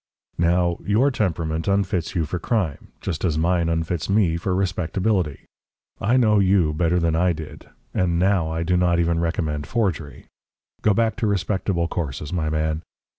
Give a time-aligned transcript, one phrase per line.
[0.39, 5.45] "Now, your temperament unfits you for crime just as mine unfits me for respectability.
[5.99, 10.25] I know you better than I did, and now I do not even recommend forgery.
[10.81, 12.81] Go back to respectable courses, my man.